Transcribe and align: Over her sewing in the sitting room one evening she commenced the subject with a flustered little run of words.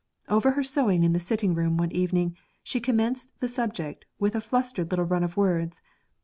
Over 0.27 0.53
her 0.53 0.63
sewing 0.63 1.03
in 1.03 1.13
the 1.13 1.19
sitting 1.19 1.53
room 1.53 1.77
one 1.77 1.91
evening 1.91 2.35
she 2.63 2.79
commenced 2.79 3.39
the 3.39 3.47
subject 3.47 4.03
with 4.17 4.33
a 4.33 4.41
flustered 4.41 4.89
little 4.91 5.05
run 5.05 5.23
of 5.23 5.37
words. 5.37 5.79